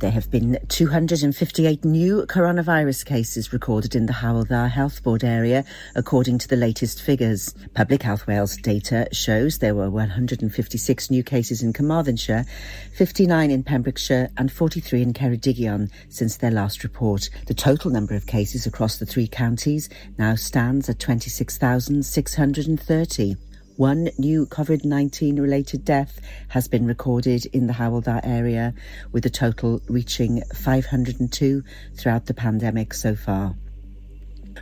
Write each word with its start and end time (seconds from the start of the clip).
There 0.00 0.10
have 0.12 0.30
been 0.30 0.58
258 0.68 1.84
new 1.84 2.24
coronavirus 2.24 3.04
cases 3.04 3.52
recorded 3.52 3.94
in 3.94 4.06
the 4.06 4.14
Hywel 4.14 4.70
Health 4.70 5.02
Board 5.02 5.22
area, 5.22 5.62
according 5.94 6.38
to 6.38 6.48
the 6.48 6.56
latest 6.56 7.02
figures. 7.02 7.54
Public 7.74 8.02
Health 8.02 8.26
Wales 8.26 8.56
data 8.56 9.08
shows 9.12 9.58
there 9.58 9.74
were 9.74 9.90
156 9.90 11.10
new 11.10 11.22
cases 11.22 11.62
in 11.62 11.74
Carmarthenshire, 11.74 12.46
59 12.94 13.50
in 13.50 13.62
Pembrokeshire, 13.62 14.30
and 14.38 14.50
43 14.50 15.02
in 15.02 15.12
Ceredigion 15.12 15.90
since 16.08 16.38
their 16.38 16.50
last 16.50 16.82
report. 16.82 17.28
The 17.44 17.52
total 17.52 17.90
number 17.90 18.14
of 18.14 18.24
cases 18.24 18.64
across 18.64 18.96
the 18.96 19.04
three 19.04 19.28
counties 19.28 19.90
now 20.16 20.34
stands 20.34 20.88
at 20.88 20.98
26,630. 20.98 23.36
One 23.80 24.10
new 24.18 24.44
COVID 24.44 24.84
19 24.84 25.40
related 25.40 25.86
death 25.86 26.20
has 26.48 26.68
been 26.68 26.84
recorded 26.84 27.46
in 27.46 27.66
the 27.66 27.72
Hywel 27.72 28.04
Dda 28.04 28.20
area, 28.24 28.74
with 29.10 29.22
the 29.22 29.30
total 29.30 29.80
reaching 29.88 30.42
502 30.54 31.64
throughout 31.94 32.26
the 32.26 32.34
pandemic 32.34 32.92
so 32.92 33.16
far. 33.16 33.54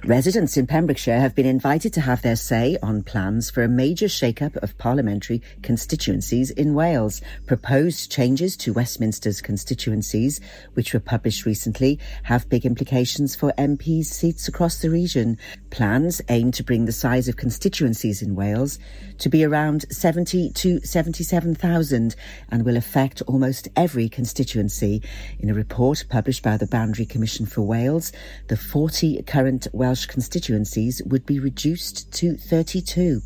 Residents 0.05 0.57
in 0.57 0.67
Pembrokeshire 0.67 1.19
have 1.19 1.35
been 1.35 1.45
invited 1.45 1.93
to 1.93 2.01
have 2.01 2.23
their 2.23 2.37
say 2.37 2.79
on 2.83 3.03
plans 3.03 3.51
for 3.51 3.65
a 3.65 3.69
major 3.69 4.09
shake-up 4.09 4.55
of 4.57 4.79
parliamentary 4.79 5.43
constituencies 5.63 6.51
in 6.51 6.73
Wales. 6.73 7.21
Proposed 7.47 8.11
changes 8.11 8.57
to 8.59 8.73
Westminster's 8.73 9.41
constituencies, 9.41 10.41
which 10.75 10.95
were 10.95 11.01
published 11.01 11.45
recently, 11.45 11.99
have 12.23 12.49
big 12.49 12.65
implications 12.65 13.35
for 13.35 13.53
MPs' 13.59 14.07
seats 14.07 14.47
across 14.47 14.81
the 14.81 14.89
region. 14.89 15.37
Plans 15.71 16.23
aim 16.29 16.53
to 16.53 16.63
bring 16.63 16.85
the 16.85 16.93
size 16.93 17.29
of 17.29 17.37
constituencies 17.37 18.23
in 18.23 18.37
Wales 18.37 18.79
to 19.19 19.29
be 19.29 19.45
around 19.45 19.85
70 19.91 20.51
to 20.51 20.81
77,000 20.83 22.15
and 22.51 22.65
will 22.65 22.77
affect 22.77 23.21
almost 23.23 23.69
every 23.75 24.09
constituency. 24.09 25.03
In 25.41 25.51
a 25.51 25.55
report 25.55 26.05
published 26.09 26.45
by 26.45 26.57
the 26.57 26.69
Boundary 26.69 27.05
Commission 27.05 27.47
for 27.47 27.63
Wales, 27.63 28.13
the 28.47 28.57
40 28.57 29.23
current 29.23 29.67
Welsh 29.73 29.88
constituencies 30.07 31.03
would 31.07 31.25
be 31.25 31.41
reduced 31.41 32.11
to 32.13 32.37
32. 32.37 33.23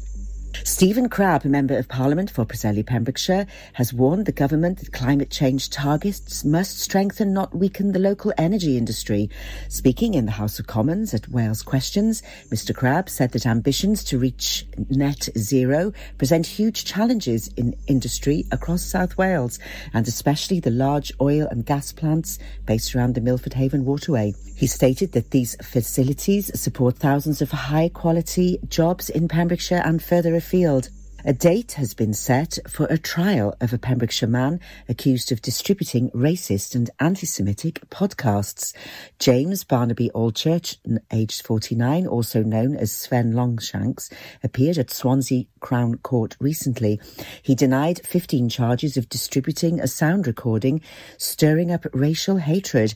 Stephen 0.64 1.08
Crabb, 1.08 1.45
a 1.45 1.48
Member 1.48 1.77
of 1.77 1.89
Parliament 1.89 2.31
for 2.31 2.45
Preseli 2.45 2.84
Pembrokeshire, 2.84 3.47
has 3.75 3.92
warned 3.92 4.27
the 4.27 4.33
government 4.33 4.78
that 4.78 4.92
climate 4.92 5.31
change 5.31 5.70
targets 5.70 6.45
must 6.45 6.78
strengthen, 6.78 7.33
not 7.33 7.55
weaken, 7.55 7.92
the 7.92 7.98
local 7.98 8.33
energy 8.39 8.77
industry. 8.77 9.30
Speaking 9.69 10.14
in 10.14 10.27
the 10.27 10.33
House 10.33 10.58
of 10.58 10.67
Commons 10.67 11.14
at 11.14 11.28
Wales 11.28 11.62
Questions, 11.62 12.23
Mr 12.50 12.75
Crabb 12.75 13.08
said 13.08 13.33
that 13.33 13.47
ambitions 13.47 14.05
to 14.05 14.19
reach 14.19 14.67
net 14.89 15.28
zero 15.39 15.92
present 16.19 16.47
huge 16.47 16.84
challenges 16.84 17.48
in 17.56 17.77
industry 17.86 18.45
across 18.53 18.83
South 18.83 19.17
Wales, 19.17 19.58
and 19.95 20.06
especially 20.06 20.61
the 20.61 20.70
large 20.70 21.12
oil 21.20 21.48
and 21.50 21.67
gas 21.67 21.92
plants 21.92 22.39
based 22.67 22.95
around 22.95 23.14
the 23.14 23.20
Milford 23.20 23.55
Haven 23.55 23.84
waterway. 23.84 24.34
He 24.55 24.67
stated 24.67 25.12
that 25.12 25.30
these 25.30 25.56
facilities 25.62 26.50
support 26.61 26.97
thousands 26.97 27.42
of 27.42 27.50
high 27.50 27.89
quality 27.89 28.58
jobs 28.69 29.11
in 29.11 29.27
Pembrokeshire 29.27 29.83
and 29.84 30.03
further 30.03 30.36
afield. 30.43 30.91
A 31.25 31.33
date 31.33 31.73
has 31.73 31.95
been 31.95 32.12
set 32.12 32.59
for 32.69 32.87
a 32.87 32.98
trial 32.98 33.55
of 33.61 33.73
a 33.73 33.79
Pembrokeshire 33.79 34.29
man 34.29 34.59
accused 34.89 35.31
of 35.31 35.41
distributing 35.41 36.11
racist 36.11 36.75
and 36.75 36.91
anti-Semitic 36.98 37.79
podcasts. 37.91 38.75
James 39.20 39.63
Barnaby 39.63 40.11
Allchurch, 40.17 40.79
aged 41.13 41.47
49, 41.47 42.09
also 42.09 42.43
known 42.43 42.75
as 42.75 42.91
Sven 42.91 43.35
Longshanks, 43.35 44.13
appeared 44.42 44.79
at 44.79 44.91
Swansea 44.91 45.45
Crown 45.62 45.95
Court 45.98 46.36
recently. 46.40 47.00
He 47.40 47.55
denied 47.55 48.06
15 48.06 48.50
charges 48.50 48.98
of 48.98 49.08
distributing 49.08 49.80
a 49.80 49.86
sound 49.86 50.27
recording 50.27 50.83
stirring 51.17 51.70
up 51.70 51.86
racial 51.95 52.36
hatred. 52.36 52.92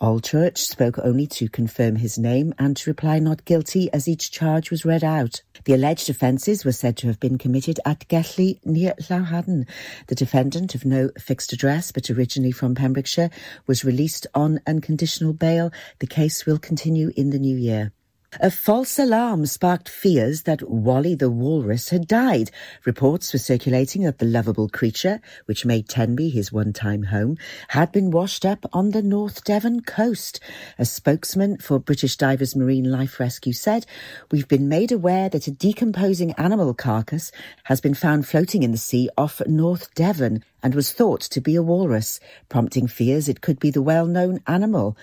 Allchurch 0.00 0.56
spoke 0.56 0.98
only 1.00 1.26
to 1.26 1.50
confirm 1.50 1.96
his 1.96 2.16
name 2.16 2.54
and 2.58 2.74
to 2.78 2.88
reply 2.88 3.18
not 3.18 3.44
guilty 3.44 3.92
as 3.92 4.08
each 4.08 4.30
charge 4.30 4.70
was 4.70 4.86
read 4.86 5.04
out. 5.04 5.42
The 5.64 5.74
alleged 5.74 6.08
offences 6.08 6.64
were 6.64 6.72
said 6.72 6.96
to 6.98 7.08
have 7.08 7.20
been 7.20 7.36
committed 7.36 7.80
at 7.84 8.06
Gelli 8.08 8.60
near 8.64 8.94
Llawhaden. 9.00 9.68
The 10.06 10.14
defendant, 10.14 10.74
of 10.74 10.86
no 10.86 11.10
fixed 11.18 11.52
address 11.52 11.92
but 11.92 12.08
originally 12.08 12.52
from 12.52 12.74
Pembrokeshire, 12.74 13.30
was 13.66 13.84
released 13.84 14.26
on 14.32 14.60
unconditional 14.66 15.32
bail. 15.32 15.72
The 15.98 16.06
case 16.06 16.46
will 16.46 16.58
continue 16.58 17.10
in 17.16 17.30
the 17.30 17.38
new 17.38 17.56
year. 17.56 17.92
A 18.40 18.50
false 18.50 18.98
alarm 18.98 19.46
sparked 19.46 19.88
fears 19.88 20.42
that 20.42 20.68
Wally 20.68 21.14
the 21.14 21.30
walrus 21.30 21.88
had 21.88 22.06
died. 22.06 22.50
Reports 22.84 23.32
were 23.32 23.38
circulating 23.38 24.02
that 24.02 24.18
the 24.18 24.26
lovable 24.26 24.68
creature, 24.68 25.20
which 25.46 25.64
made 25.64 25.88
Tenby 25.88 26.28
his 26.28 26.52
one-time 26.52 27.04
home, 27.04 27.38
had 27.68 27.92
been 27.92 28.10
washed 28.10 28.44
up 28.44 28.66
on 28.72 28.90
the 28.90 29.00
North 29.00 29.42
Devon 29.44 29.80
coast. 29.80 30.38
A 30.78 30.84
spokesman 30.84 31.56
for 31.58 31.78
British 31.78 32.16
Divers 32.16 32.54
Marine 32.54 32.90
Life 32.90 33.18
Rescue 33.18 33.54
said, 33.54 33.86
We've 34.30 34.48
been 34.48 34.68
made 34.68 34.92
aware 34.92 35.28
that 35.30 35.46
a 35.46 35.52
decomposing 35.52 36.32
animal 36.32 36.74
carcass 36.74 37.32
has 37.64 37.80
been 37.80 37.94
found 37.94 38.26
floating 38.26 38.62
in 38.62 38.72
the 38.72 38.78
sea 38.78 39.08
off 39.16 39.40
North 39.46 39.94
Devon 39.94 40.44
and 40.62 40.74
was 40.74 40.92
thought 40.92 41.20
to 41.20 41.40
be 41.40 41.54
a 41.54 41.62
walrus, 41.62 42.20
prompting 42.48 42.86
fears 42.86 43.28
it 43.28 43.40
could 43.40 43.58
be 43.58 43.70
the 43.70 43.82
well-known 43.82 44.40
animal. 44.46 44.96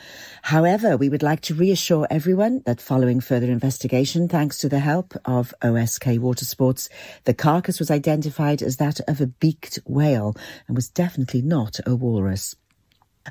However, 0.43 0.97
we 0.97 1.09
would 1.09 1.23
like 1.23 1.41
to 1.41 1.53
reassure 1.53 2.07
everyone 2.09 2.61
that 2.65 2.81
following 2.81 3.19
further 3.19 3.51
investigation, 3.51 4.27
thanks 4.27 4.57
to 4.59 4.69
the 4.69 4.79
help 4.79 5.13
of 5.25 5.53
OSK 5.61 6.19
Watersports, 6.19 6.89
the 7.25 7.33
carcass 7.33 7.79
was 7.79 7.91
identified 7.91 8.61
as 8.61 8.77
that 8.77 8.99
of 9.07 9.21
a 9.21 9.27
beaked 9.27 9.79
whale 9.85 10.35
and 10.67 10.75
was 10.75 10.89
definitely 10.89 11.41
not 11.41 11.79
a 11.85 11.95
walrus. 11.95 12.55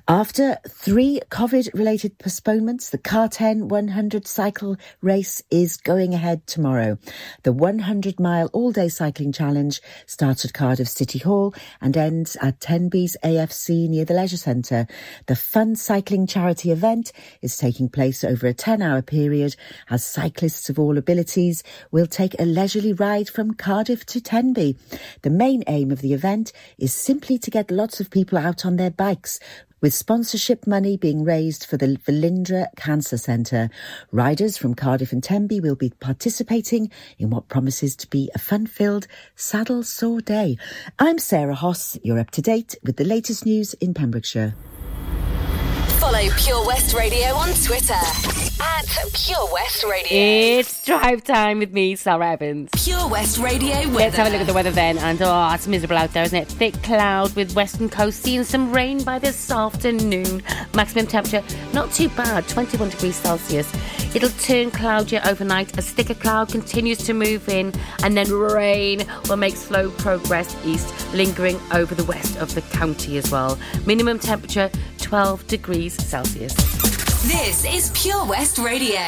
After 0.08 0.56
three 0.66 1.20
COVID-related 1.30 2.16
postponements, 2.16 2.88
the 2.88 2.96
Car10 2.96 3.64
100 3.64 4.26
cycle 4.26 4.78
race 5.02 5.42
is 5.50 5.76
going 5.76 6.14
ahead 6.14 6.46
tomorrow. 6.46 6.96
The 7.42 7.52
100-mile 7.52 8.48
all-day 8.54 8.88
cycling 8.88 9.32
challenge 9.32 9.82
starts 10.06 10.46
at 10.46 10.54
Cardiff 10.54 10.88
City 10.88 11.18
Hall 11.18 11.54
and 11.78 11.94
ends 11.94 12.38
at 12.40 12.58
Tenby's 12.58 13.18
AFC 13.22 13.86
near 13.86 14.06
the 14.06 14.14
Leisure 14.14 14.38
Centre. 14.38 14.86
The 15.26 15.36
fun 15.36 15.76
cycling 15.76 16.26
charity 16.26 16.70
event 16.70 17.12
is 17.42 17.58
taking 17.58 17.90
place 17.90 18.24
over 18.24 18.46
a 18.46 18.54
10-hour 18.54 19.02
period 19.02 19.56
as 19.90 20.06
cyclists 20.06 20.70
of 20.70 20.78
all 20.78 20.96
abilities 20.96 21.62
will 21.90 22.06
take 22.06 22.34
a 22.38 22.46
leisurely 22.46 22.94
ride 22.94 23.28
from 23.28 23.52
Cardiff 23.52 24.06
to 24.06 24.22
Tenby. 24.22 24.74
The 25.20 25.28
main 25.28 25.64
aim 25.66 25.90
of 25.90 26.00
the 26.00 26.14
event 26.14 26.50
is 26.78 26.94
simply 26.94 27.36
to 27.36 27.50
get 27.50 27.70
lots 27.70 28.00
of 28.00 28.10
people 28.10 28.38
out 28.38 28.64
on 28.64 28.76
their 28.76 28.90
bikes 28.90 29.38
with 29.82 29.92
sponsorship 29.92 30.66
money 30.66 30.96
being 30.96 31.24
raised 31.24 31.66
for 31.66 31.76
the 31.76 31.98
Velindre 32.06 32.68
Cancer 32.76 33.18
Centre. 33.18 33.68
Riders 34.12 34.56
from 34.56 34.74
Cardiff 34.74 35.12
and 35.12 35.22
Tenby 35.22 35.60
will 35.60 35.74
be 35.74 35.90
participating 36.00 36.90
in 37.18 37.28
what 37.28 37.48
promises 37.48 37.94
to 37.96 38.08
be 38.08 38.30
a 38.34 38.38
fun-filled 38.38 39.08
saddle 39.34 39.82
sore 39.82 40.20
day. 40.20 40.56
I'm 40.98 41.18
Sarah 41.18 41.56
Hoss. 41.56 41.98
You're 42.02 42.20
up 42.20 42.30
to 42.30 42.42
date 42.42 42.76
with 42.82 42.96
the 42.96 43.04
latest 43.04 43.44
news 43.44 43.74
in 43.74 43.92
Pembrokeshire. 43.92 44.54
Follow 46.02 46.28
Pure 46.36 46.66
West 46.66 46.94
Radio 46.96 47.28
on 47.28 47.46
Twitter 47.62 47.94
at 47.94 48.86
Pure 49.14 49.52
West 49.52 49.84
Radio. 49.84 50.08
It's 50.10 50.84
drive 50.84 51.22
time 51.22 51.60
with 51.60 51.72
me, 51.72 51.94
Sara 51.94 52.32
Evans. 52.32 52.70
Pure 52.74 53.08
West 53.08 53.38
Radio 53.38 53.72
weather. 53.72 53.92
Let's 53.92 54.16
have 54.16 54.26
a 54.26 54.30
look 54.30 54.40
at 54.40 54.48
the 54.48 54.52
weather 54.52 54.72
then. 54.72 54.98
And 54.98 55.22
oh, 55.22 55.52
it's 55.54 55.68
miserable 55.68 55.96
out 55.96 56.12
there, 56.12 56.24
isn't 56.24 56.36
it? 56.36 56.48
Thick 56.48 56.82
cloud 56.82 57.32
with 57.36 57.54
western 57.54 57.88
coast 57.88 58.20
seeing 58.20 58.42
some 58.42 58.72
rain 58.72 59.04
by 59.04 59.20
this 59.20 59.48
afternoon. 59.48 60.42
Maximum 60.74 61.06
temperature 61.06 61.44
not 61.72 61.92
too 61.92 62.08
bad, 62.08 62.48
21 62.48 62.88
degrees 62.88 63.14
Celsius. 63.14 63.72
It'll 64.14 64.28
turn 64.28 64.72
cloudier 64.72 65.22
overnight 65.24 65.78
as 65.78 65.88
thicker 65.88 66.14
cloud 66.14 66.50
continues 66.50 66.98
to 66.98 67.14
move 67.14 67.48
in, 67.48 67.72
and 68.02 68.16
then 68.16 68.30
rain 68.30 69.06
will 69.28 69.36
make 69.36 69.54
slow 69.54 69.90
progress 69.92 70.54
east, 70.66 71.14
lingering 71.14 71.58
over 71.72 71.94
the 71.94 72.04
west 72.04 72.36
of 72.38 72.54
the 72.54 72.60
county 72.60 73.16
as 73.16 73.30
well. 73.30 73.56
Minimum 73.86 74.18
temperature 74.18 74.68
12 74.98 75.46
degrees 75.46 75.91
Celsius. 76.00 76.54
This 77.22 77.64
is 77.64 77.90
Pure 77.94 78.26
West 78.26 78.58
Radio. 78.58 78.98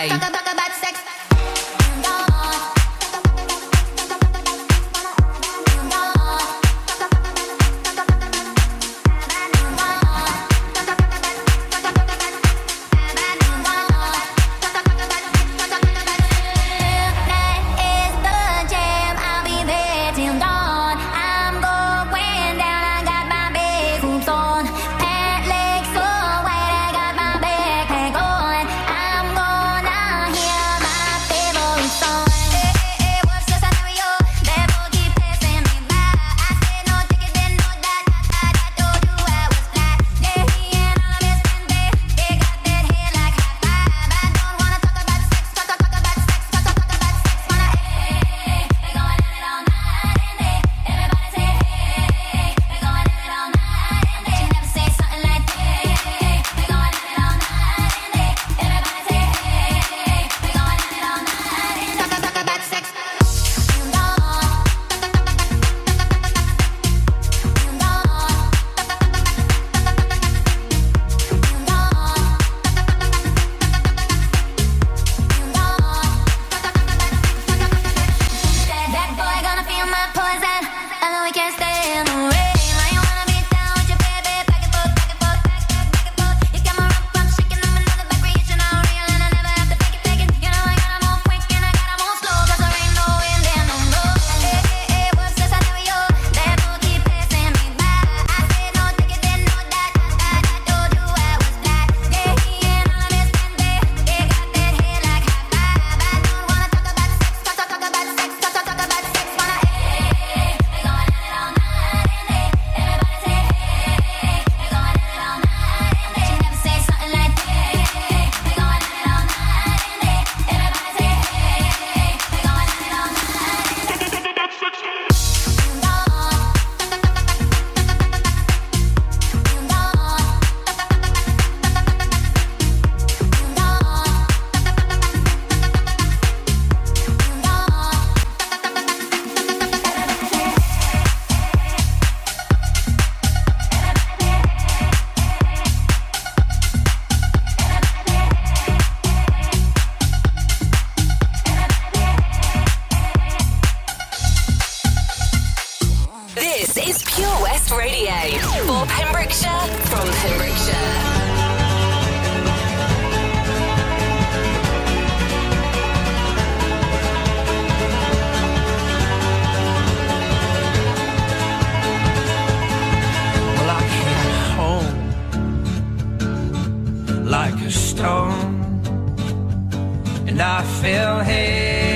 And 180.35 180.43
I 180.43 180.65
fell 180.83 181.21
heavy 181.21 181.91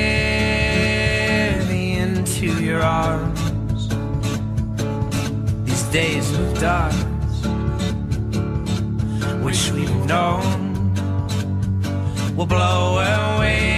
into 1.94 2.62
your 2.62 2.80
arms. 2.80 3.88
These 5.64 5.82
days 5.90 6.32
of 6.38 6.60
darkness, 6.60 7.46
which 9.42 9.72
we've 9.72 10.06
known, 10.06 10.94
will 12.36 12.46
blow 12.46 12.98
away 12.98 13.77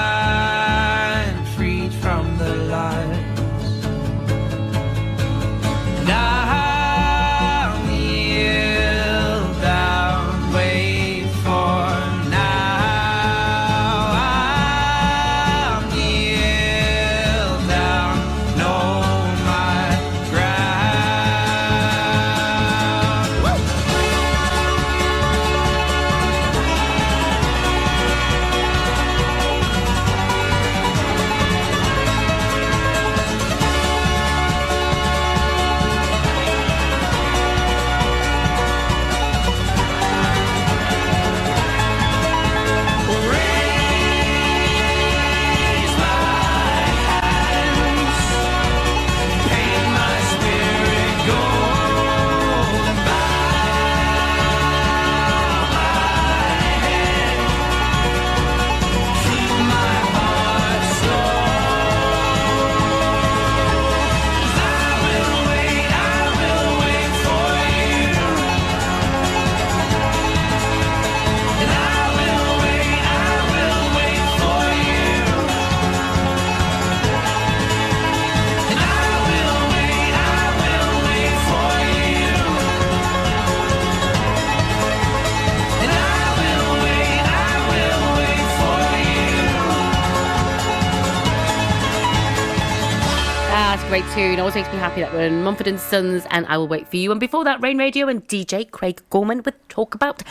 great 93.91 94.09
tune. 94.13 94.39
Always 94.39 94.55
makes 94.55 94.71
me 94.71 94.77
happy 94.77 95.01
that 95.01 95.11
we're 95.11 95.25
in 95.27 95.43
Mumford 95.43 95.67
and 95.67 95.77
Sons 95.77 96.25
and 96.29 96.45
I 96.45 96.55
Will 96.55 96.69
Wait 96.69 96.87
For 96.87 96.95
You. 96.95 97.11
And 97.11 97.19
before 97.19 97.43
that, 97.43 97.61
Rain 97.61 97.77
Radio 97.77 98.07
and 98.07 98.25
DJ 98.25 98.71
Craig 98.71 99.01
Gorman 99.09 99.43
with 99.43 99.67
Talk 99.67 99.95
About. 99.95 100.23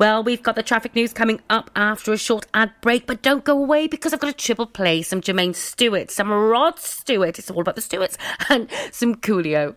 Well, 0.00 0.24
we've 0.24 0.42
got 0.42 0.56
the 0.56 0.64
traffic 0.64 0.96
news 0.96 1.12
coming 1.12 1.40
up 1.48 1.70
after 1.76 2.12
a 2.12 2.18
short 2.18 2.46
ad 2.54 2.72
break, 2.80 3.06
but 3.06 3.22
don't 3.22 3.44
go 3.44 3.56
away 3.56 3.86
because 3.86 4.12
I've 4.12 4.18
got 4.18 4.30
a 4.30 4.32
triple 4.32 4.66
play, 4.66 5.02
some 5.02 5.20
Jermaine 5.20 5.54
Stewart, 5.54 6.10
some 6.10 6.28
Rod 6.28 6.80
Stewart, 6.80 7.38
it's 7.38 7.52
all 7.52 7.60
about 7.60 7.76
the 7.76 7.82
Stewarts, 7.82 8.18
and 8.48 8.68
some 8.90 9.14
Coolio. 9.14 9.76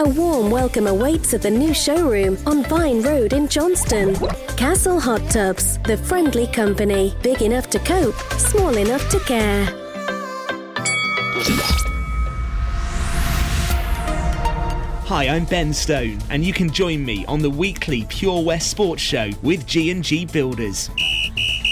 A 0.00 0.08
warm 0.08 0.50
welcome 0.50 0.86
awaits 0.86 1.34
at 1.34 1.42
the 1.42 1.50
new 1.50 1.74
showroom 1.74 2.38
on 2.46 2.64
Vine 2.64 3.02
Road 3.02 3.34
in 3.34 3.46
Johnston. 3.46 4.14
Castle 4.56 4.98
Hot 4.98 5.20
Tubs, 5.28 5.76
the 5.80 5.98
friendly 5.98 6.46
company, 6.46 7.14
big 7.22 7.42
enough 7.42 7.68
to 7.68 7.78
cope, 7.80 8.14
small 8.38 8.74
enough 8.78 9.06
to 9.10 9.20
care. 9.20 9.66
Hi, 15.04 15.28
I'm 15.28 15.44
Ben 15.44 15.70
Stone, 15.74 16.20
and 16.30 16.42
you 16.42 16.54
can 16.54 16.70
join 16.70 17.04
me 17.04 17.26
on 17.26 17.40
the 17.40 17.50
weekly 17.50 18.06
Pure 18.08 18.42
West 18.44 18.70
Sports 18.70 19.02
Show 19.02 19.28
with 19.42 19.66
G&G 19.66 20.24
Builders. 20.24 20.88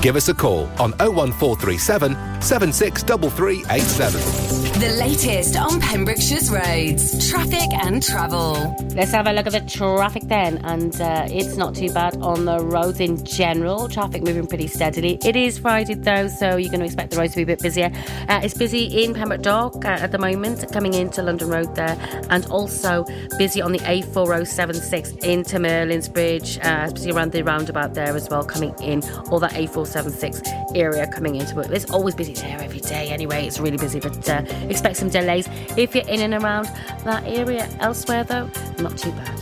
Give 0.00 0.16
us 0.16 0.28
a 0.28 0.34
call 0.34 0.64
on 0.78 0.92
01437 0.92 2.40
763387. 2.40 4.60
The 4.80 4.96
latest 4.98 5.56
on 5.56 5.78
Pembrokeshire's 5.78 6.50
roads, 6.50 7.28
traffic 7.28 7.70
and 7.84 8.02
travel. 8.02 8.74
Let's 8.94 9.10
have 9.10 9.26
a 9.26 9.32
look 9.32 9.46
at 9.46 9.52
the 9.52 9.60
traffic 9.60 10.22
then, 10.24 10.56
and 10.64 10.98
uh, 10.98 11.26
it's 11.28 11.56
not 11.56 11.74
too 11.74 11.92
bad 11.92 12.16
on 12.22 12.46
the 12.46 12.64
roads 12.64 12.98
in 12.98 13.22
general. 13.22 13.90
Traffic 13.90 14.22
moving 14.22 14.46
pretty 14.46 14.68
steadily. 14.68 15.18
It 15.22 15.36
is 15.36 15.58
Friday 15.58 15.96
though, 15.96 16.28
so 16.28 16.56
you're 16.56 16.70
going 16.70 16.80
to 16.80 16.86
expect 16.86 17.10
the 17.10 17.18
roads 17.18 17.34
to 17.34 17.36
be 17.36 17.42
a 17.42 17.46
bit 17.46 17.60
busier. 17.60 17.92
Uh, 18.26 18.40
it's 18.42 18.54
busy 18.54 19.04
in 19.04 19.12
Pembroke 19.12 19.42
Dock 19.42 19.84
uh, 19.84 19.88
at 19.88 20.12
the 20.12 20.18
moment, 20.18 20.72
coming 20.72 20.94
into 20.94 21.22
London 21.22 21.50
Road 21.50 21.76
there, 21.76 21.98
and 22.30 22.46
also 22.46 23.04
busy 23.36 23.60
on 23.60 23.72
the 23.72 23.80
A4076 23.80 25.24
into 25.24 25.58
Merlin's 25.58 26.08
Bridge, 26.08 26.58
uh, 26.62 26.90
busy 26.90 27.12
around 27.12 27.32
the 27.32 27.42
roundabout 27.42 27.92
there 27.92 28.16
as 28.16 28.30
well, 28.30 28.44
coming 28.44 28.74
in, 28.80 29.02
all 29.30 29.40
that 29.40 29.52
A476 29.90 30.76
area 30.76 31.06
coming 31.06 31.36
into 31.36 31.60
it. 31.60 31.70
It's 31.70 31.90
always 31.90 32.14
busy 32.14 32.34
there 32.34 32.60
every 32.60 32.80
day 32.80 33.10
anyway. 33.10 33.46
It's 33.46 33.60
really 33.60 33.76
busy, 33.76 34.00
but 34.00 34.28
uh, 34.28 34.42
expect 34.68 34.96
some 34.96 35.08
delays 35.08 35.48
if 35.76 35.94
you're 35.94 36.08
in 36.08 36.20
and 36.20 36.42
around 36.42 36.66
that 37.04 37.24
area. 37.26 37.68
Elsewhere 37.80 38.24
though, 38.24 38.48
not 38.78 38.96
too 38.96 39.12
bad. 39.12 39.39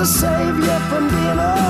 To 0.00 0.06
save 0.06 0.56
you 0.56 0.78
from 0.88 1.10
being 1.10 1.38
alone. 1.38 1.69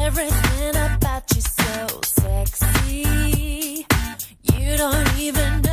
Everything 0.05 0.69
about 0.69 1.23
you 1.33 1.41
so 1.41 1.99
sexy. 2.05 3.87
You 4.53 4.77
don't 4.77 5.17
even 5.17 5.64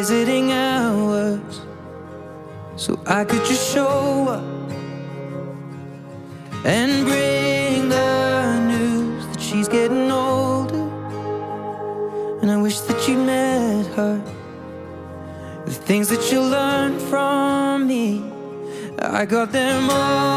visiting 0.00 0.50
hours 0.50 1.60
so 2.74 2.98
I 3.06 3.22
could 3.22 3.44
just 3.44 3.70
show 3.74 4.28
up 4.38 4.70
and 6.64 7.04
bring 7.04 7.90
the 7.90 8.60
news 8.72 9.26
that 9.26 9.38
she's 9.38 9.68
getting 9.68 10.10
older. 10.10 10.86
And 12.40 12.50
I 12.50 12.56
wish 12.56 12.80
that 12.88 13.00
you 13.06 13.16
met 13.18 13.84
her. 13.98 14.16
The 15.66 15.76
things 15.88 16.08
that 16.08 16.32
you 16.32 16.40
learned 16.40 16.98
from 17.10 17.86
me, 17.86 18.24
I 18.98 19.26
got 19.26 19.52
them 19.52 19.90
all 19.90 20.29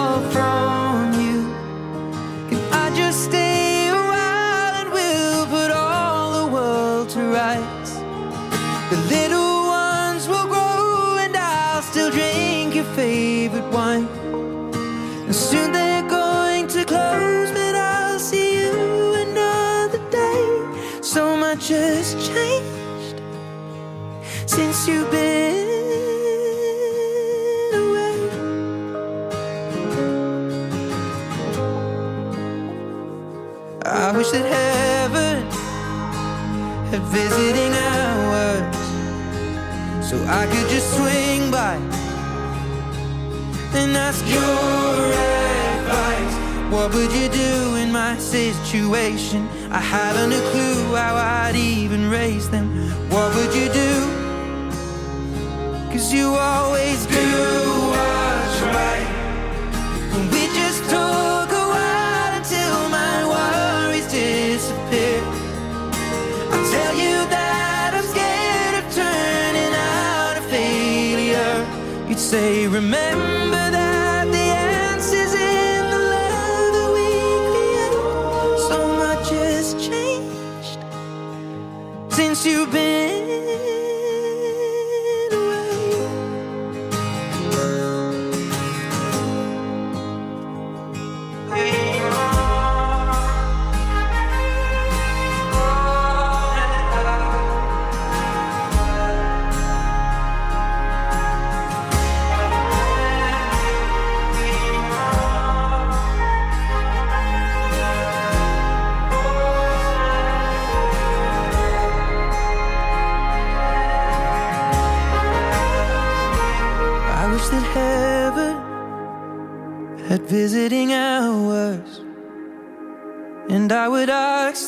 swing 40.95 41.51
by 41.51 41.75
and 43.79 43.95
ask 43.97 44.23
your 44.27 44.99
advice. 45.79 46.35
What 46.71 46.93
would 46.93 47.11
you 47.11 47.29
do 47.29 47.75
in 47.75 47.91
my 47.91 48.17
situation? 48.17 49.47
I 49.71 49.79
haven't 49.79 50.33
a 50.33 50.41
clue 50.51 50.95
how 50.95 51.15
I'd 51.15 51.55
even 51.55 52.09
raise 52.09 52.49
them. 52.49 52.67
What 53.09 53.33
would 53.35 53.53
you 53.55 53.67
do? 53.71 53.91
Cause 55.91 56.11
you 56.11 56.27
always 56.33 57.05
do 57.05 57.52
remember 72.73 73.22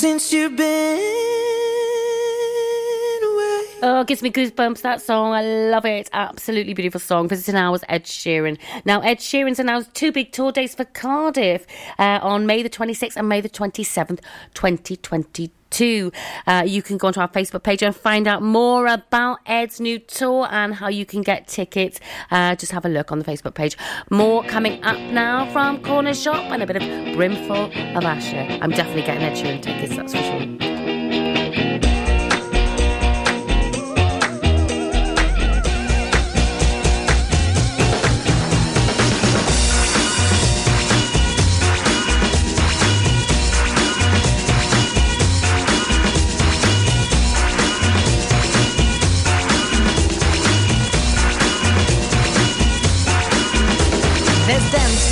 since 0.00 0.32
you've 0.32 0.56
been 0.56 0.96
away. 3.22 3.66
Oh, 3.82 4.02
gives 4.06 4.22
me 4.22 4.30
goosebumps, 4.30 4.80
that 4.80 5.02
song. 5.02 5.34
I 5.34 5.42
love 5.42 5.84
it. 5.84 6.08
Absolutely 6.14 6.72
beautiful 6.72 7.00
song. 7.00 7.28
Visiting 7.28 7.56
hours, 7.56 7.84
Ed 7.86 8.04
Sheeran. 8.04 8.56
Now, 8.86 9.00
Ed 9.00 9.18
Sheeran's 9.18 9.58
announced 9.58 9.92
two 9.92 10.10
big 10.10 10.32
tour 10.32 10.52
dates 10.52 10.74
for 10.74 10.86
Cardiff 10.86 11.66
uh, 11.98 12.18
on 12.22 12.46
May 12.46 12.62
the 12.62 12.70
26th 12.70 13.16
and 13.16 13.28
May 13.28 13.42
the 13.42 13.50
27th, 13.50 14.20
2022. 14.54 15.52
Uh, 16.46 16.64
you 16.66 16.82
can 16.82 16.96
go 16.96 17.06
onto 17.08 17.20
our 17.20 17.28
Facebook 17.28 17.62
page 17.62 17.82
and 17.82 17.94
find 17.94 18.26
out 18.26 18.42
more 18.42 18.86
about 18.86 19.38
Ed's 19.46 19.80
new 19.80 19.98
tour 19.98 20.48
and 20.50 20.74
how 20.74 20.88
you 20.88 21.06
can 21.06 21.22
get 21.22 21.46
tickets. 21.48 22.00
Uh, 22.30 22.54
just 22.54 22.72
have 22.72 22.84
a 22.84 22.88
look 22.88 23.12
on 23.12 23.18
the 23.18 23.24
Facebook 23.24 23.54
page. 23.54 23.76
More 24.10 24.44
coming 24.44 24.82
up 24.84 24.98
now 25.12 25.50
from 25.52 25.82
Cornershop 25.82 26.50
and 26.50 26.62
a 26.62 26.66
bit 26.66 26.76
of 26.76 26.82
Brimful 26.82 27.66
of 27.96 28.04
Asha. 28.04 28.58
I'm 28.60 28.70
definitely 28.70 29.02
getting 29.02 29.22
Ed 29.22 29.34
Sheeran 29.34 29.62
tickets, 29.62 29.96
that's 29.96 30.14
for 30.14 30.22
sure. 30.22 30.69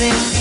nothing 0.01 0.38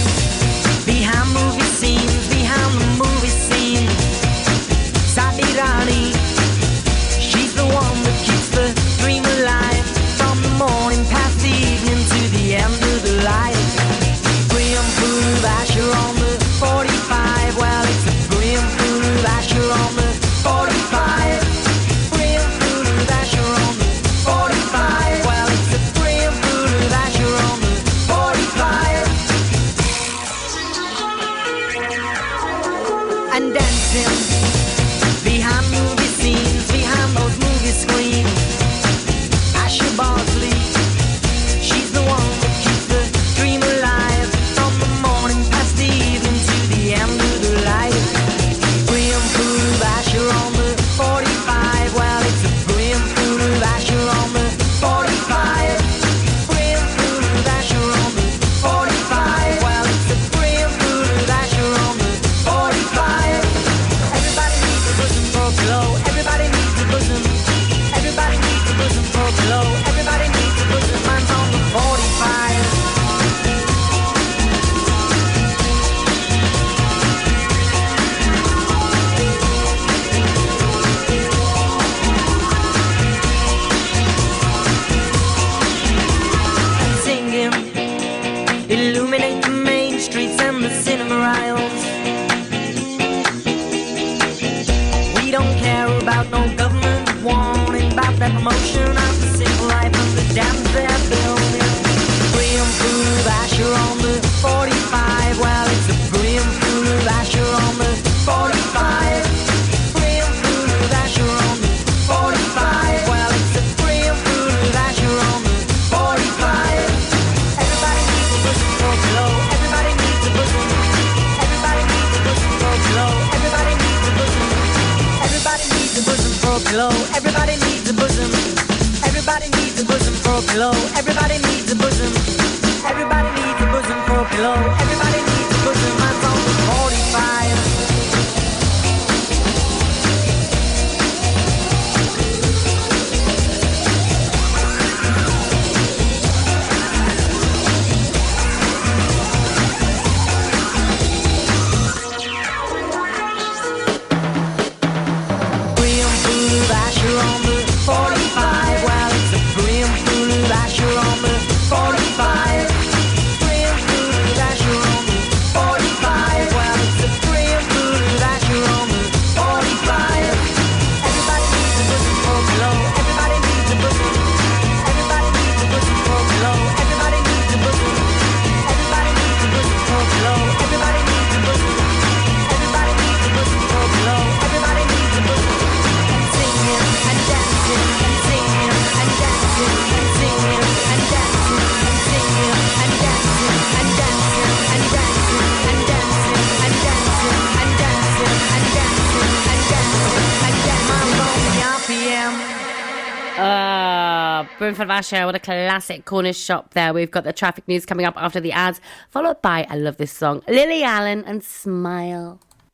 Ah, 204.67 204.69
Brimful 204.69 204.83
of 204.83 204.89
Asha, 204.89 205.25
what 205.25 205.33
a 205.33 205.39
classic 205.39 206.03
Cornershop 206.03 206.71
there. 206.71 206.93
We've 206.93 207.09
got 207.09 207.23
the 207.23 207.31
traffic 207.31 207.65
news 207.69 207.85
coming 207.85 208.05
up 208.05 208.15
after 208.17 208.41
the 208.41 208.51
ads, 208.51 208.81
followed 209.09 209.41
by, 209.41 209.65
I 209.69 209.77
love 209.77 209.95
this 209.95 210.11
song, 210.11 210.43
Lily 210.45 210.83
Allen 210.83 211.23
and 211.25 211.41
Smile. 211.41 212.41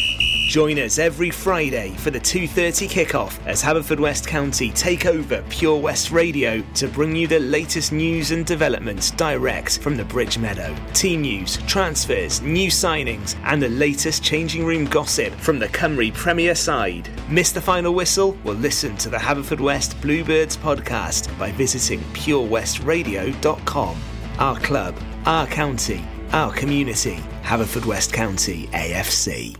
Join 0.51 0.79
us 0.79 0.99
every 0.99 1.31
Friday 1.31 1.91
for 1.91 2.11
the 2.11 2.19
2:30 2.19 2.89
kickoff 2.89 3.39
as 3.45 3.63
Haverfordwest 3.63 4.27
County 4.27 4.69
take 4.71 5.05
over 5.05 5.41
Pure 5.49 5.77
West 5.77 6.11
Radio 6.11 6.61
to 6.73 6.89
bring 6.89 7.15
you 7.15 7.25
the 7.25 7.39
latest 7.39 7.93
news 7.93 8.31
and 8.31 8.45
developments 8.45 9.11
direct 9.11 9.77
from 9.77 9.95
the 9.95 10.03
Bridge 10.03 10.37
Meadow. 10.37 10.75
Team 10.93 11.21
news, 11.21 11.55
transfers, 11.67 12.41
new 12.41 12.69
signings, 12.69 13.37
and 13.45 13.63
the 13.63 13.69
latest 13.69 14.23
changing 14.23 14.65
room 14.65 14.83
gossip 14.83 15.33
from 15.35 15.57
the 15.57 15.69
Cymru 15.69 16.13
Premier 16.13 16.53
side. 16.53 17.07
Miss 17.29 17.53
the 17.53 17.61
final 17.61 17.93
whistle? 17.93 18.37
Well, 18.43 18.55
listen 18.55 18.97
to 18.97 19.09
the 19.09 19.15
Haverfordwest 19.15 20.01
Bluebirds 20.01 20.57
podcast 20.57 21.29
by 21.39 21.53
visiting 21.53 22.03
purewestradio.com. 22.31 23.97
Our 24.39 24.59
club, 24.59 24.95
our 25.25 25.45
county, 25.47 26.03
our 26.31 26.53
community. 26.53 27.19
Haverfordwest 27.43 28.13
County 28.13 28.67
AFC. 28.67 29.57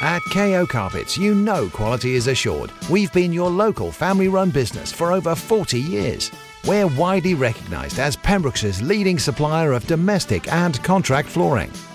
At 0.00 0.22
KO 0.32 0.64
Carpets, 0.64 1.18
you 1.18 1.34
know 1.34 1.68
quality 1.68 2.14
is 2.14 2.28
assured. 2.28 2.70
We've 2.88 3.12
been 3.12 3.32
your 3.32 3.50
local 3.50 3.92
family 3.92 4.28
run 4.28 4.50
business 4.50 4.92
for 4.92 5.12
over 5.12 5.34
40 5.34 5.78
years. 5.78 6.30
We're 6.66 6.86
widely 6.86 7.34
recognised 7.34 7.98
as 7.98 8.16
Pembrokeshire's 8.16 8.80
leading 8.80 9.18
supplier 9.18 9.72
of 9.72 9.86
domestic 9.86 10.50
and 10.50 10.82
contract 10.84 11.28
flooring. 11.28 11.70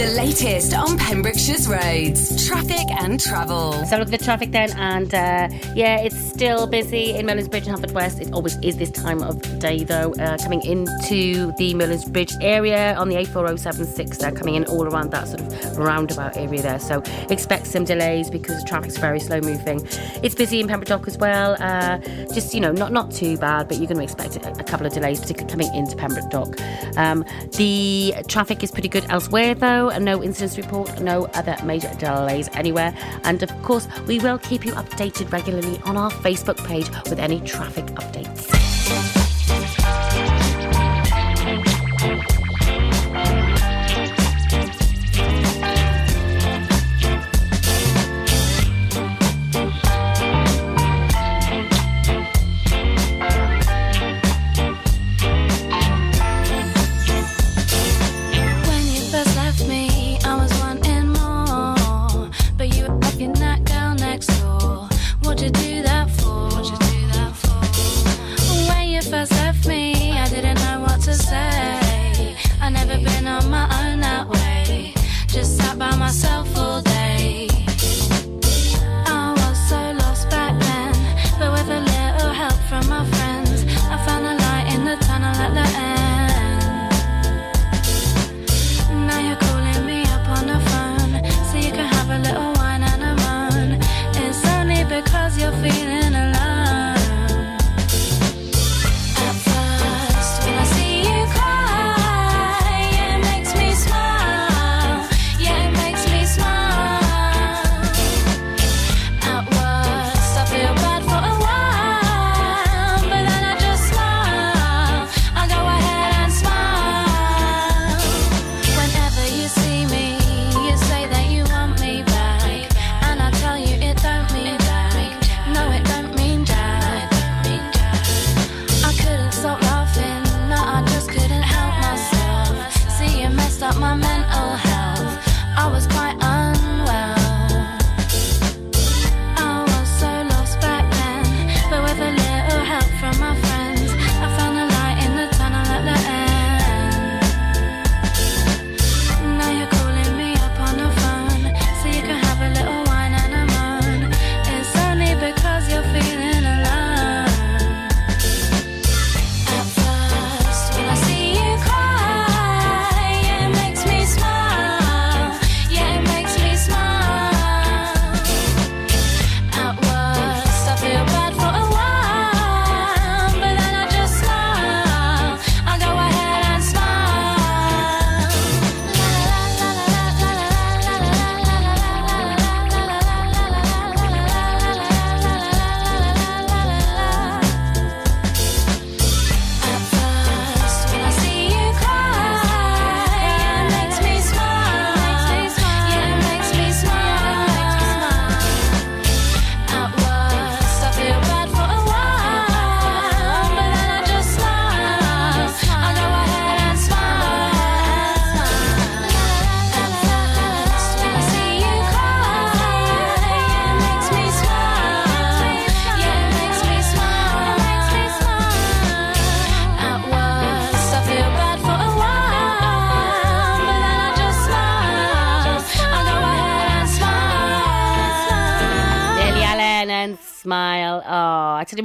The 0.00 0.06
latest 0.16 0.72
on 0.72 0.96
Pembrokeshire's 0.96 1.68
roads, 1.68 2.48
traffic 2.48 2.90
and 2.90 3.20
travel. 3.20 3.72
So 3.84 3.98
look 3.98 4.10
at 4.10 4.18
the 4.18 4.24
traffic 4.24 4.50
then, 4.50 4.70
and 4.78 5.12
uh, 5.12 5.50
yeah, 5.74 6.00
it's 6.00 6.16
still 6.16 6.66
busy 6.66 7.12
in 7.12 7.26
Merlin's 7.26 7.48
Bridge 7.48 7.66
and 7.66 7.76
Haverfordwest. 7.76 8.18
It 8.18 8.32
always 8.32 8.56
is 8.62 8.78
this 8.78 8.90
time 8.90 9.22
of 9.22 9.58
day, 9.58 9.84
though. 9.84 10.14
Uh, 10.14 10.38
coming 10.38 10.62
into 10.62 11.52
the 11.58 11.74
Merlin's 11.74 12.06
Bridge 12.06 12.32
area 12.40 12.94
on 12.94 13.10
the 13.10 13.16
A4076, 13.16 14.16
they're 14.16 14.32
coming 14.32 14.54
in 14.54 14.64
all 14.64 14.86
around 14.86 15.10
that 15.10 15.28
sort 15.28 15.42
of 15.42 15.76
roundabout 15.76 16.34
area 16.34 16.62
there. 16.62 16.78
So 16.78 17.02
expect 17.28 17.66
some 17.66 17.84
delays 17.84 18.30
because 18.30 18.58
the 18.58 18.66
traffic's 18.66 18.96
very 18.96 19.20
slow 19.20 19.42
moving. 19.42 19.86
It's 20.22 20.34
busy 20.34 20.60
in 20.60 20.66
Pembroke 20.66 20.88
Dock 20.88 21.08
as 21.08 21.18
well. 21.18 21.56
Uh, 21.60 21.98
just 22.32 22.54
you 22.54 22.60
know, 22.62 22.72
not 22.72 22.90
not 22.90 23.10
too 23.10 23.36
bad, 23.36 23.68
but 23.68 23.76
you're 23.76 23.86
going 23.86 23.98
to 23.98 24.04
expect 24.04 24.36
a, 24.36 24.50
a 24.52 24.64
couple 24.64 24.86
of 24.86 24.94
delays, 24.94 25.20
particularly 25.20 25.50
coming 25.50 25.74
into 25.74 25.94
Pembroke 25.94 26.30
Dock. 26.30 26.58
Um, 26.96 27.22
the 27.58 28.14
traffic 28.28 28.62
is 28.62 28.70
pretty 28.70 28.88
good 28.88 29.04
elsewhere, 29.10 29.54
though. 29.54 29.89
And 29.90 30.04
No 30.04 30.22
incidents 30.22 30.56
report, 30.56 31.00
no 31.00 31.26
other 31.34 31.56
major 31.64 31.92
delays 31.98 32.48
anywhere. 32.54 32.94
And 33.24 33.42
of 33.42 33.50
course, 33.62 33.88
we 34.06 34.18
will 34.18 34.38
keep 34.38 34.64
you 34.64 34.72
updated 34.72 35.32
regularly 35.32 35.80
on 35.84 35.96
our 35.96 36.10
Facebook 36.10 36.64
page 36.66 36.90
with 37.08 37.18
any 37.18 37.40
traffic 37.40 37.86
updates. 37.86 39.19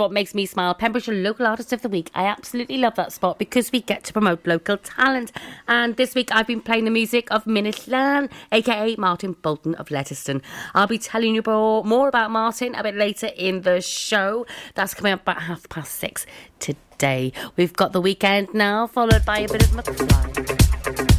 what 0.06 0.12
makes 0.12 0.36
me 0.36 0.46
smile. 0.46 0.76
Pembrokeshire 0.76 1.16
Local 1.16 1.48
Artist 1.48 1.74
of 1.74 1.82
the 1.82 1.90
Week. 1.90 2.12
I 2.14 2.26
absolutely 2.28 2.78
love 2.78 2.94
that 2.94 3.12
spot 3.12 3.40
because 3.40 3.72
we 3.72 3.82
get 3.82 4.04
to 4.04 4.14
promote 4.14 4.46
local 4.46 4.78
talent. 4.78 5.32
And 5.68 5.96
this 5.98 6.14
week 6.14 6.30
I've 6.32 6.46
been 6.46 6.62
playing 6.62 6.86
the 6.86 6.92
music 6.92 7.28
of 7.32 7.46
Minishlan, 7.46 8.30
aka 8.52 8.96
Martin 8.98 9.34
Bolton 9.42 9.74
of 9.76 9.88
Letterston. 9.90 10.44
I'll 10.76 10.86
be 10.86 11.00
telling 11.00 11.34
you 11.34 11.42
more 11.44 12.08
about 12.08 12.30
Martin 12.30 12.76
a 12.76 12.84
bit 12.84 12.94
later 12.94 13.32
in 13.36 13.62
the 13.62 13.82
show. 13.82 14.46
That's 14.76 14.94
coming 14.94 15.14
up 15.14 15.24
about 15.24 15.42
half 15.42 15.68
past 15.70 15.94
six 15.94 16.28
today. 16.60 17.34
We've 17.58 17.74
got 17.74 17.92
the 17.92 18.02
weekend 18.02 18.54
now, 18.54 18.86
followed 18.86 19.26
by 19.26 19.40
a 19.40 19.48
bit 19.48 19.64
of 19.64 19.70
McFly. 19.70 21.15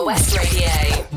Pure 0.00 0.06
West 0.06 0.34
Radio. 0.34 1.09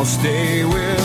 I'll 0.00 0.06
stay 0.06 0.64
with 0.64 0.99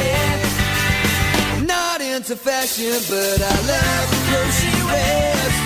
head. 0.00 1.66
Not 1.66 2.00
into 2.00 2.36
fashion, 2.36 2.98
but 3.08 3.38
I 3.40 3.56
love 3.72 4.06
the 4.12 4.20
clothes 4.28 4.56
she 4.60 4.74
wears. 4.90 5.56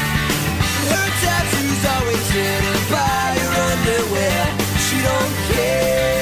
Her 0.93 1.09
tattoos 1.23 1.83
always 1.95 2.27
hidden 2.37 2.79
by 2.91 3.27
her 3.43 3.53
underwear. 3.71 4.43
She 4.87 4.97
don't 5.09 5.35
care. 5.53 6.22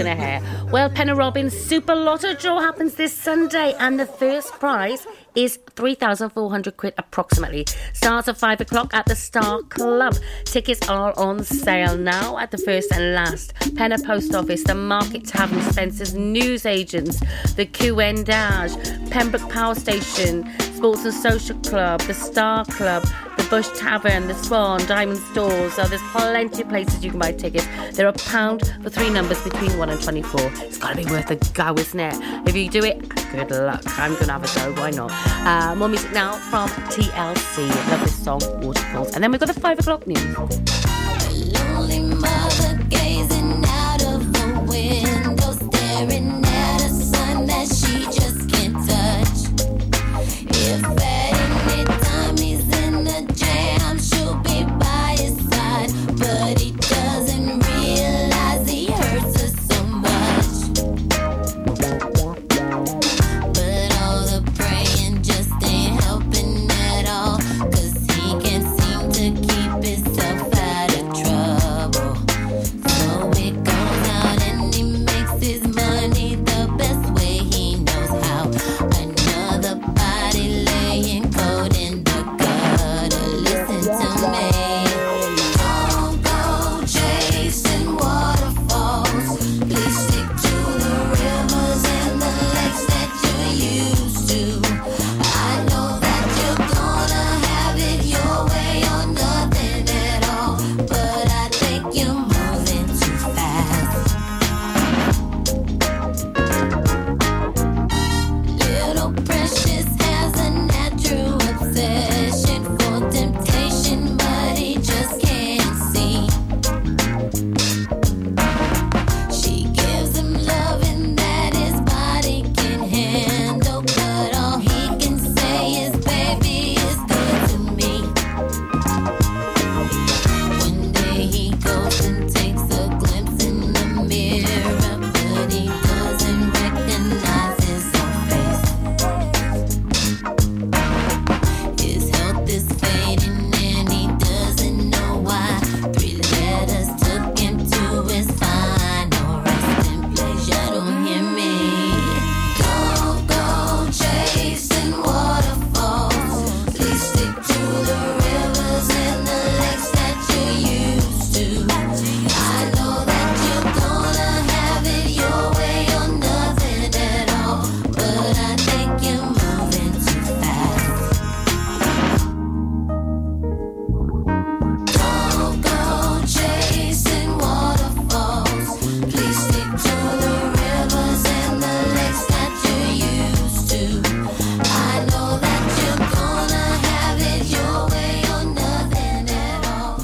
In 0.00 0.06
her 0.06 0.14
hair. 0.14 0.40
Well, 0.72 0.88
Pennar 0.88 1.14
Robins 1.14 1.54
Super 1.54 1.94
Lotto 1.94 2.34
draw 2.34 2.58
happens 2.60 2.94
this 2.94 3.12
Sunday, 3.12 3.74
and 3.78 4.00
the 4.00 4.06
first 4.06 4.50
prize 4.54 5.06
is 5.34 5.58
3,400 5.76 6.76
quid 6.78 6.94
approximately. 6.96 7.66
Starts 7.92 8.26
at 8.26 8.38
5 8.38 8.62
o'clock 8.62 8.94
at 8.94 9.04
the 9.04 9.14
Star 9.14 9.60
Club. 9.68 10.16
Tickets 10.46 10.88
are 10.88 11.12
on 11.18 11.44
sale 11.44 11.98
now 11.98 12.38
at 12.38 12.50
the 12.50 12.56
first 12.56 12.90
and 12.92 13.14
last. 13.14 13.52
Pennar 13.76 14.02
Post 14.02 14.34
Office, 14.34 14.64
the 14.64 14.74
Market 14.74 15.26
Tavern, 15.26 15.60
Spencer's 15.70 16.14
News 16.14 16.64
Agents, 16.64 17.20
the 17.56 17.66
Qendage, 17.66 19.10
Pembroke 19.10 19.50
Power 19.50 19.74
Station, 19.74 20.50
Sports 20.60 21.04
and 21.04 21.14
Social 21.14 21.58
Club, 21.58 22.00
the 22.02 22.14
Star 22.14 22.64
Club, 22.64 23.04
Bush 23.50 23.68
Tavern, 23.76 24.28
the 24.28 24.34
Swan, 24.34 24.78
Diamond 24.86 25.18
Stores. 25.18 25.74
So 25.74 25.84
there's 25.84 26.00
plenty 26.12 26.62
of 26.62 26.68
places 26.68 27.04
you 27.04 27.10
can 27.10 27.18
buy 27.18 27.32
tickets. 27.32 27.66
They're 27.92 28.06
a 28.06 28.12
pound 28.12 28.72
for 28.80 28.90
three 28.90 29.10
numbers 29.10 29.42
between 29.42 29.76
1 29.76 29.90
and 29.90 30.00
24. 30.00 30.40
It's 30.64 30.78
got 30.78 30.90
to 30.90 30.96
be 30.96 31.04
worth 31.04 31.30
a 31.32 31.36
go, 31.52 31.74
isn't 31.74 31.98
it? 31.98 32.14
If 32.48 32.54
you 32.54 32.70
do 32.70 32.84
it, 32.84 33.08
good 33.32 33.50
luck. 33.50 33.82
I'm 33.98 34.12
going 34.12 34.26
to 34.26 34.32
have 34.32 34.44
a 34.44 34.74
go. 34.74 34.80
Why 34.80 34.90
not? 34.90 35.10
Uh, 35.44 35.74
more 35.74 35.88
music 35.88 36.12
now 36.12 36.34
from 36.34 36.68
TLC. 36.92 37.68
Love 37.90 38.00
this 38.00 38.24
song, 38.24 38.40
Waterfalls. 38.64 39.14
And 39.14 39.24
then 39.24 39.32
we've 39.32 39.40
got 39.40 39.52
the 39.52 39.60
5 39.60 39.80
o'clock 39.80 40.06
news. 40.06 40.36